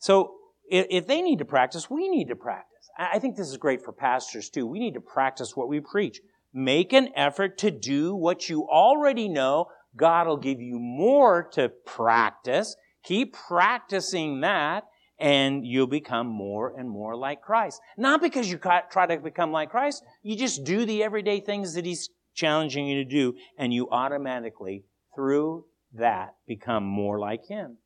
[0.00, 0.34] So
[0.68, 2.90] if, if they need to practice, we need to practice.
[2.98, 4.66] I think this is great for pastors too.
[4.66, 6.20] We need to practice what we preach.
[6.52, 9.68] Make an effort to do what you already know.
[9.96, 12.76] God will give you more to practice.
[13.02, 14.84] Keep practicing that
[15.20, 17.80] and you'll become more and more like Christ.
[17.98, 21.84] Not because you try to become like Christ, you just do the everyday things that
[21.84, 27.76] He's challenging you to do, and you automatically, through that, become more like Him.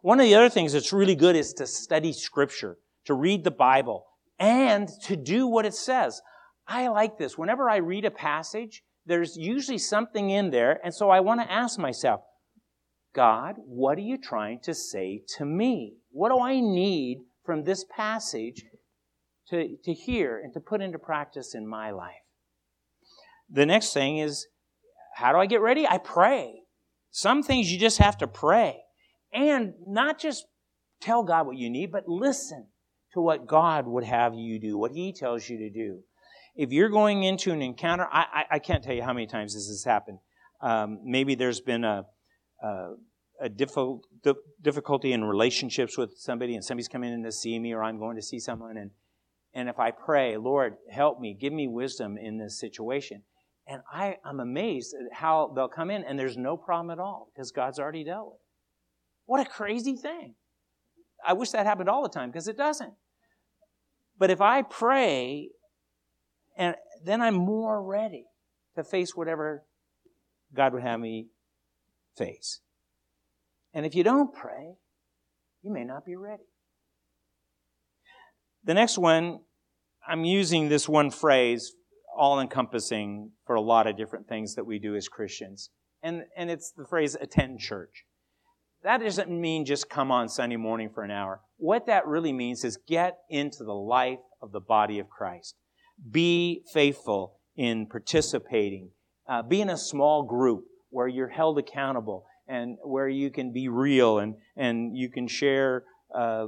[0.00, 3.50] One of the other things that's really good is to study Scripture, to read the
[3.50, 4.06] Bible,
[4.38, 6.22] and to do what it says.
[6.66, 7.36] I like this.
[7.36, 11.52] Whenever I read a passage, there's usually something in there, and so I want to
[11.52, 12.22] ask myself,
[13.14, 15.94] God, what are you trying to say to me?
[16.16, 18.64] What do I need from this passage
[19.48, 22.24] to, to hear and to put into practice in my life?
[23.50, 24.46] The next thing is,
[25.14, 25.86] how do I get ready?
[25.86, 26.62] I pray.
[27.10, 28.78] Some things you just have to pray.
[29.30, 30.46] And not just
[31.02, 32.68] tell God what you need, but listen
[33.12, 35.98] to what God would have you do, what He tells you to do.
[36.54, 39.52] If you're going into an encounter, I, I, I can't tell you how many times
[39.52, 40.20] this has happened.
[40.62, 42.06] Um, maybe there's been a,
[42.64, 42.92] uh,
[43.40, 47.98] a difficulty in relationships with somebody and somebody's coming in to see me or I'm
[47.98, 48.90] going to see someone and
[49.54, 53.22] And if I pray, Lord, help me, give me wisdom in this situation.
[53.66, 57.30] And I, I'm amazed at how they'll come in and there's no problem at all
[57.32, 58.40] because God's already dealt with it.
[59.26, 60.34] What a crazy thing.
[61.26, 62.92] I wish that happened all the time because it doesn't.
[64.18, 65.50] But if I pray,
[66.56, 68.26] and then I'm more ready
[68.76, 69.64] to face whatever
[70.54, 71.28] God would have me
[72.16, 72.60] face.
[73.76, 74.78] And if you don't pray,
[75.62, 76.44] you may not be ready.
[78.64, 79.40] The next one,
[80.08, 81.74] I'm using this one phrase
[82.16, 85.68] all encompassing for a lot of different things that we do as Christians.
[86.02, 88.06] And, and it's the phrase attend church.
[88.82, 91.42] That doesn't mean just come on Sunday morning for an hour.
[91.58, 95.54] What that really means is get into the life of the body of Christ.
[96.10, 98.92] Be faithful in participating.
[99.28, 103.68] Uh, be in a small group where you're held accountable and where you can be
[103.68, 105.84] real and, and you can share
[106.14, 106.46] uh,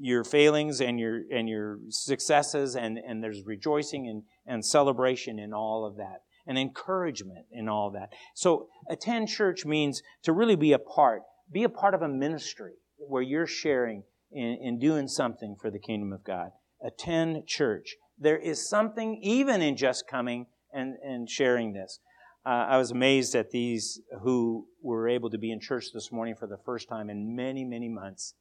[0.00, 5.52] your failings and your and your successes and, and there's rejoicing and, and celebration in
[5.52, 8.12] all of that and encouragement in all that.
[8.34, 12.74] So attend church means to really be a part, be a part of a ministry
[12.96, 16.50] where you're sharing in, in doing something for the kingdom of God.
[16.84, 17.96] Attend church.
[18.18, 21.98] There is something even in just coming and, and sharing this.
[22.46, 26.34] Uh, I was amazed at these who were able to be in church this morning
[26.34, 28.34] for the first time in many, many months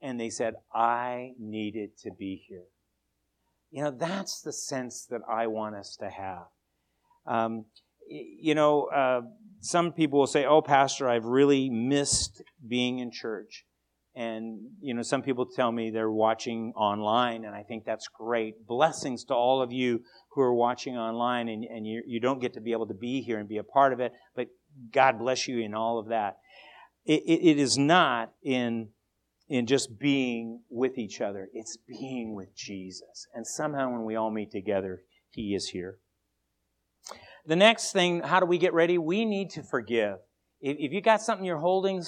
[0.00, 2.64] and they said, I needed to be here.
[3.70, 6.46] You know, that's the sense that I want us to have.
[7.26, 7.66] Um,
[8.08, 9.22] you know, uh,
[9.60, 13.66] some people will say, Oh, Pastor, I've really missed being in church.
[14.18, 18.66] And, you know, some people tell me they're watching online, and I think that's great.
[18.66, 20.00] Blessings to all of you
[20.32, 23.22] who are watching online, and, and you, you don't get to be able to be
[23.22, 24.48] here and be a part of it, but
[24.92, 26.38] God bless you in all of that.
[27.06, 28.88] it, it, it is not in
[29.48, 31.48] in just being with each other.
[31.54, 33.26] It's being with Jesus.
[33.34, 35.98] And somehow when we all meet together, He is here.
[37.46, 38.98] The next thing, how do we get ready?
[38.98, 40.18] We need to forgive.
[40.60, 42.02] If, you got something you're holding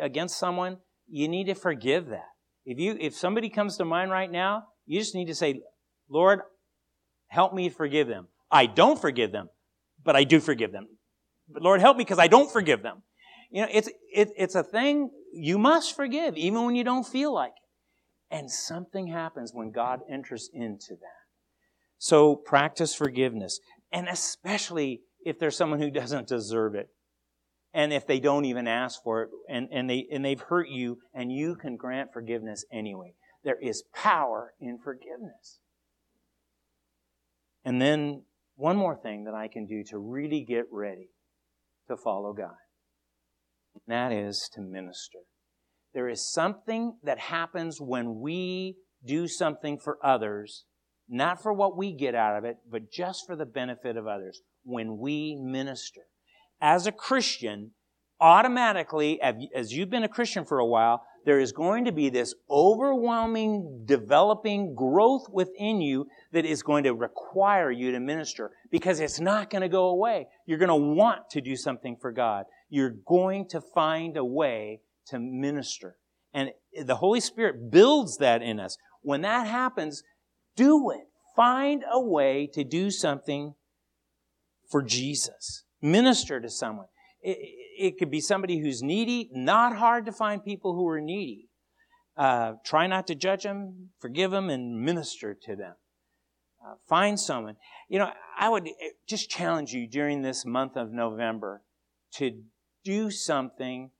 [0.00, 0.78] against someone,
[1.08, 2.28] you need to forgive that.
[2.64, 5.60] If you, if somebody comes to mind right now, you just need to say,
[6.08, 6.40] Lord,
[7.28, 8.28] help me forgive them.
[8.50, 9.48] I don't forgive them,
[10.04, 10.88] but I do forgive them.
[11.48, 13.02] But Lord, help me because I don't forgive them.
[13.50, 17.32] You know, it's, it, it's a thing you must forgive, even when you don't feel
[17.32, 18.34] like it.
[18.34, 21.26] And something happens when God enters into that.
[21.98, 23.60] So practice forgiveness.
[23.92, 26.88] And especially if there's someone who doesn't deserve it.
[27.76, 30.98] And if they don't even ask for it and, and, they, and they've hurt you
[31.12, 33.12] and you can grant forgiveness anyway.
[33.44, 35.60] There is power in forgiveness.
[37.66, 38.22] And then
[38.54, 41.10] one more thing that I can do to really get ready
[41.88, 42.56] to follow God
[43.74, 45.18] and that is to minister.
[45.92, 50.64] There is something that happens when we do something for others,
[51.08, 54.40] not for what we get out of it, but just for the benefit of others,
[54.64, 56.02] when we minister.
[56.60, 57.72] As a Christian,
[58.20, 62.34] automatically, as you've been a Christian for a while, there is going to be this
[62.48, 69.18] overwhelming, developing growth within you that is going to require you to minister because it's
[69.18, 70.28] not going to go away.
[70.46, 74.80] You're going to want to do something for God you're going to find a way
[75.06, 75.96] to minister.
[76.34, 76.50] And
[76.84, 78.76] the Holy Spirit builds that in us.
[79.02, 80.02] When that happens,
[80.56, 81.08] do it.
[81.34, 83.54] Find a way to do something
[84.68, 85.64] for Jesus.
[85.86, 86.86] Minister to someone.
[87.22, 87.38] It,
[87.78, 89.30] it could be somebody who's needy.
[89.32, 91.48] Not hard to find people who are needy.
[92.16, 95.74] Uh, try not to judge them, forgive them, and minister to them.
[96.66, 97.56] Uh, find someone.
[97.88, 98.68] You know, I would
[99.06, 101.62] just challenge you during this month of November
[102.14, 102.42] to
[102.84, 103.90] do something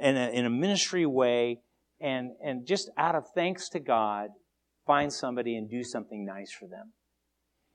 [0.00, 1.60] in a, in a ministry way
[2.00, 4.30] and, and just out of thanks to God,
[4.86, 6.92] find somebody and do something nice for them.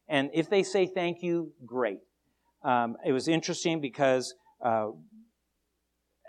[0.07, 1.99] And if they say thank you, great.
[2.63, 4.33] Um, it was interesting because
[4.63, 4.89] uh,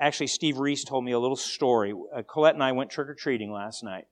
[0.01, 1.93] actually Steve Reese told me a little story.
[2.14, 4.05] Uh, Colette and I went trick or treating last night.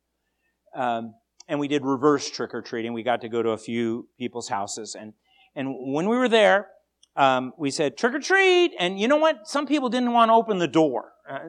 [0.74, 1.14] Um,
[1.48, 2.92] and we did reverse trick or treating.
[2.92, 4.96] We got to go to a few people's houses.
[4.98, 5.14] And,
[5.56, 6.68] and when we were there,
[7.16, 9.48] um, we said trick or treat, and you know what?
[9.48, 11.12] Some people didn't want to open the door.
[11.28, 11.40] Uh,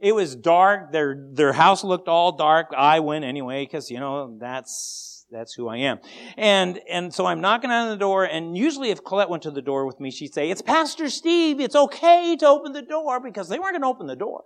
[0.00, 0.92] it was dark.
[0.92, 2.68] Their their house looked all dark.
[2.76, 5.98] I went anyway because you know that's that's who I am.
[6.36, 8.24] And and so I'm knocking on the door.
[8.24, 11.60] And usually, if Colette went to the door with me, she'd say, "It's Pastor Steve.
[11.60, 14.44] It's okay to open the door," because they weren't going to open the door.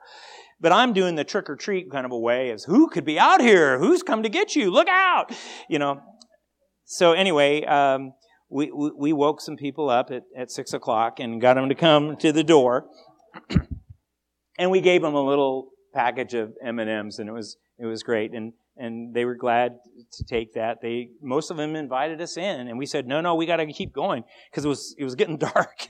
[0.60, 3.18] But I'm doing the trick or treat kind of a way as who could be
[3.18, 3.78] out here?
[3.78, 4.70] Who's come to get you?
[4.70, 5.32] Look out!
[5.68, 6.00] You know.
[6.84, 7.64] So anyway.
[7.64, 8.14] Um,
[8.52, 12.16] we, we, woke some people up at, at six o'clock and got them to come
[12.16, 12.86] to the door.
[14.58, 18.34] and we gave them a little package of M&Ms and it was, it was great.
[18.34, 19.72] And, and they were glad
[20.12, 20.78] to take that.
[20.80, 23.72] They most of them invited us in, and we said, "No, no, we got to
[23.72, 25.86] keep going because it was it was getting dark."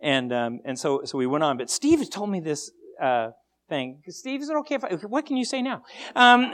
[0.00, 1.56] and um, and so so we went on.
[1.56, 2.70] But Steve told me this
[3.02, 3.30] uh,
[3.68, 4.02] thing.
[4.08, 5.82] Steve, is it okay if I, what can you say now?
[6.16, 6.52] Um,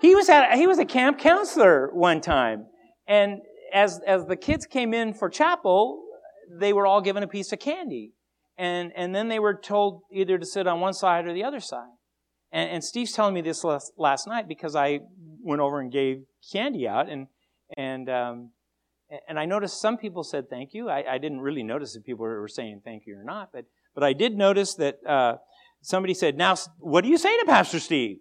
[0.00, 2.66] he was at he was a camp counselor one time,
[3.06, 3.40] and
[3.72, 6.02] as as the kids came in for chapel,
[6.58, 8.12] they were all given a piece of candy,
[8.56, 11.60] and and then they were told either to sit on one side or the other
[11.60, 11.88] side.
[12.56, 15.00] And, and Steve's telling me this last, last night because I
[15.42, 17.26] went over and gave candy out, and
[17.76, 18.50] and um,
[19.28, 20.88] and I noticed some people said thank you.
[20.88, 24.02] I, I, didn't really notice if people were saying thank you or not, but but
[24.02, 25.36] I did notice that uh,
[25.82, 28.20] somebody said, "Now, what do you say to Pastor Steve?"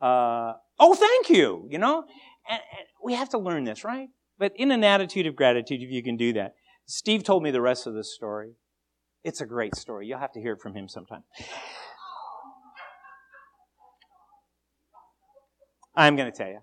[0.00, 1.66] Uh, oh, thank you.
[1.68, 2.04] You know,
[2.48, 4.08] and, and we have to learn this, right?
[4.38, 6.54] But in an attitude of gratitude, if you can do that.
[6.86, 8.52] Steve told me the rest of this story.
[9.24, 10.06] It's a great story.
[10.06, 11.24] You'll have to hear it from him sometime.
[15.96, 16.60] I'm going to tell you.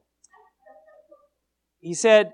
[1.79, 2.31] He said,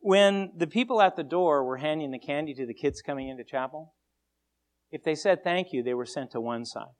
[0.00, 3.44] when the people at the door were handing the candy to the kids coming into
[3.44, 3.94] chapel,
[4.90, 6.94] if they said thank you, they were sent to one side.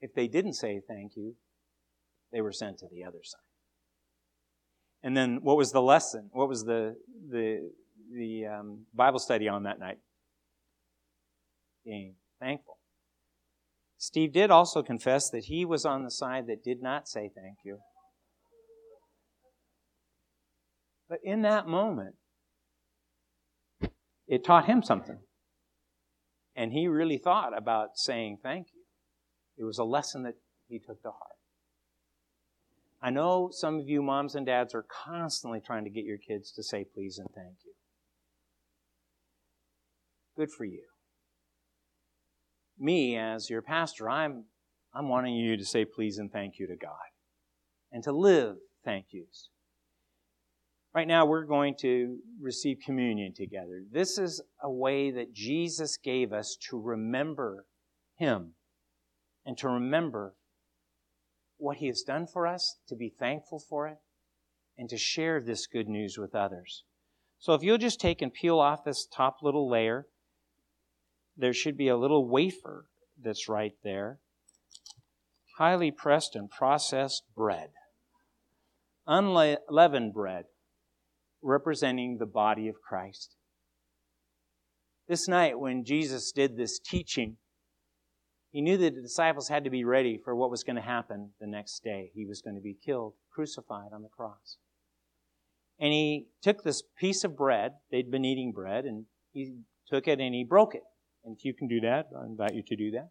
[0.00, 1.36] If they didn't say thank you,
[2.32, 3.40] they were sent to the other side.
[5.02, 6.30] And then what was the lesson?
[6.32, 6.96] What was the,
[7.30, 7.70] the,
[8.14, 9.98] the um, Bible study on that night?
[11.84, 12.78] Being thankful.
[13.96, 17.58] Steve did also confess that he was on the side that did not say thank
[17.64, 17.78] you.
[21.10, 22.14] But in that moment,
[24.28, 25.18] it taught him something.
[26.54, 28.82] And he really thought about saying thank you.
[29.58, 30.34] It was a lesson that
[30.68, 31.36] he took to heart.
[33.02, 36.52] I know some of you moms and dads are constantly trying to get your kids
[36.52, 37.72] to say please and thank you.
[40.36, 40.84] Good for you.
[42.78, 44.44] Me, as your pastor, I'm,
[44.94, 46.92] I'm wanting you to say please and thank you to God
[47.90, 49.48] and to live thank yous.
[50.92, 53.84] Right now, we're going to receive communion together.
[53.92, 57.66] This is a way that Jesus gave us to remember
[58.16, 58.54] Him
[59.46, 60.34] and to remember
[61.58, 63.98] what He has done for us, to be thankful for it,
[64.76, 66.82] and to share this good news with others.
[67.38, 70.08] So, if you'll just take and peel off this top little layer,
[71.36, 72.86] there should be a little wafer
[73.22, 74.18] that's right there.
[75.56, 77.70] Highly pressed and processed bread.
[79.06, 80.46] Unleavened bread
[81.42, 83.36] representing the body of Christ.
[85.08, 87.36] This night, when Jesus did this teaching,
[88.52, 91.30] he knew that the disciples had to be ready for what was going to happen
[91.40, 92.10] the next day.
[92.14, 94.56] He was going to be killed, crucified on the cross.
[95.78, 99.54] And he took this piece of bread, they'd been eating bread, and he
[99.88, 100.82] took it and he broke it.
[101.24, 103.10] And if you can do that, I invite you to do that.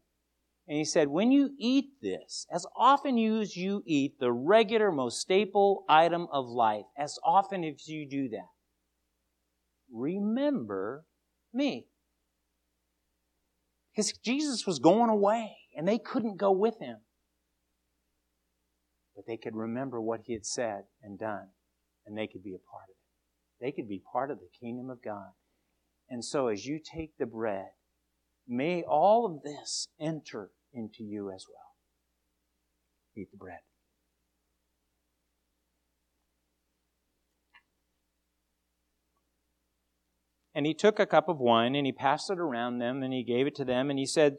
[0.70, 5.20] And he said, When you eat this, as often as you eat the regular, most
[5.20, 8.50] staple item of life, as often as you do that,
[9.92, 11.06] remember
[11.52, 11.88] me.
[13.92, 16.98] Because Jesus was going away and they couldn't go with him.
[19.16, 21.48] But they could remember what he had said and done
[22.06, 23.66] and they could be a part of it.
[23.66, 25.32] They could be part of the kingdom of God.
[26.10, 27.70] And so as you take the bread,
[28.48, 31.76] may all of this enter into you as well.
[33.16, 33.60] Eat the bread.
[40.56, 43.24] And he took a cup of wine and he passed it around them and he
[43.24, 44.38] gave it to them and he said,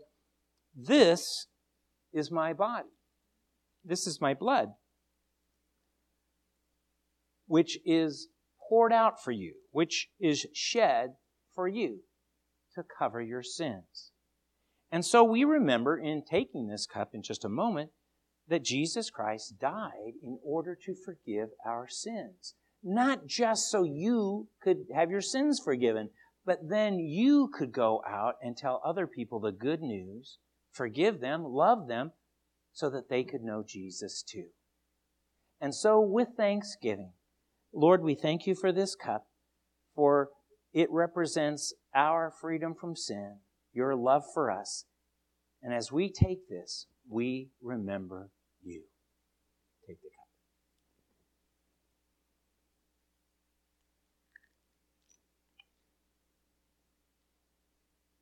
[0.75, 1.47] This
[2.13, 2.89] is my body.
[3.85, 4.71] This is my blood,
[7.47, 8.29] which is
[8.69, 11.15] poured out for you, which is shed
[11.55, 12.01] for you
[12.75, 14.13] to cover your sins.
[14.93, 17.91] And so we remember in taking this cup in just a moment
[18.49, 22.55] that Jesus Christ died in order to forgive our sins.
[22.83, 26.11] Not just so you could have your sins forgiven,
[26.45, 30.39] but then you could go out and tell other people the good news,
[30.73, 32.13] forgive them, love them,
[32.73, 34.47] so that they could know Jesus too.
[35.61, 37.13] And so with thanksgiving,
[37.73, 39.27] Lord, we thank you for this cup,
[39.95, 40.31] for
[40.73, 43.37] it represents our freedom from sin
[43.73, 44.85] your love for us.
[45.63, 48.31] And as we take this, we remember
[48.63, 48.83] you.
[49.87, 50.27] Take the cup.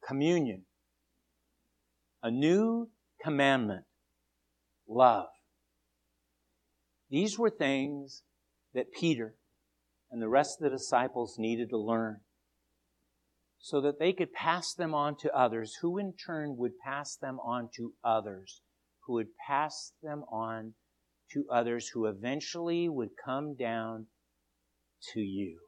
[0.06, 0.62] Communion.
[2.22, 2.88] A new
[3.22, 3.84] commandment.
[4.88, 5.28] Love.
[7.10, 8.22] These were things
[8.74, 9.34] that Peter
[10.10, 12.20] and the rest of the disciples needed to learn
[13.58, 17.38] so that they could pass them on to others, who in turn would pass them
[17.40, 18.62] on to others,
[19.06, 20.74] who would pass them on
[21.32, 24.06] to others who eventually would come down
[25.12, 25.58] to you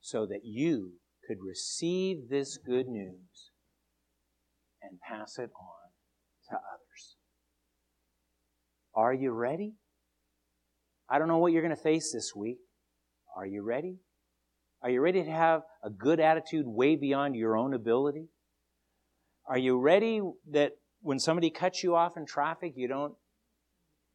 [0.00, 0.92] so that you
[1.26, 3.50] could receive this good news
[4.82, 5.90] and pass it on
[6.48, 7.16] to others.
[8.94, 9.74] Are you ready?
[11.10, 12.58] I don't know what you're going to face this week.
[13.36, 13.98] Are you ready?
[14.82, 18.28] Are you ready to have a good attitude way beyond your own ability?
[19.46, 20.20] Are you ready
[20.50, 23.14] that when somebody cuts you off in traffic, you don't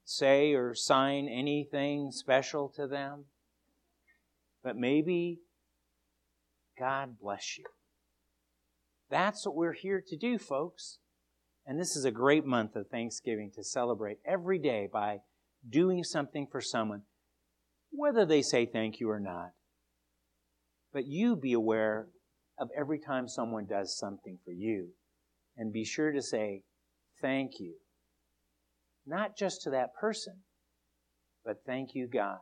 [0.05, 3.25] say or sign anything special to them?
[4.63, 5.39] But maybe
[6.79, 7.65] God bless you.
[9.09, 10.99] That's what we're here to do, folks.
[11.65, 15.19] And this is a great month of Thanksgiving to celebrate every day by
[15.67, 17.03] doing something for someone,
[17.91, 19.51] whether they say thank you or not.
[20.93, 22.07] But you be aware
[22.59, 24.89] of every time someone does something for you.
[25.57, 26.63] And be sure to say
[27.21, 27.75] thank you.
[29.05, 30.35] Not just to that person,
[31.43, 32.37] but thank you, God.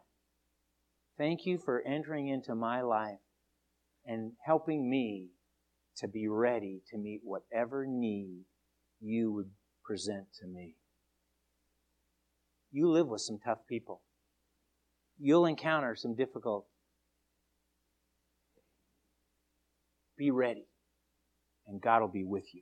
[1.18, 3.20] Thank you for entering into my life
[4.06, 5.30] and helping me
[5.98, 8.44] to be ready to meet whatever need
[9.00, 9.52] you would
[9.84, 10.76] present to me.
[12.72, 14.02] You live with some tough people.
[15.20, 16.66] You'll encounter some difficult.
[20.22, 20.68] Be ready,
[21.66, 22.62] and God will be with you.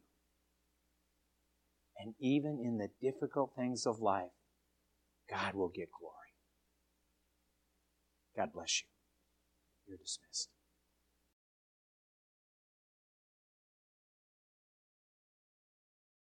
[1.97, 4.31] And even in the difficult things of life,
[5.29, 6.15] God will get glory.
[8.37, 8.87] God bless you.
[9.85, 10.47] You're dismissed.